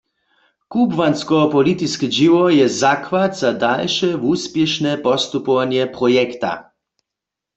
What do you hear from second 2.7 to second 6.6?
zakład za dalše wuspěšne postupowanje projekta.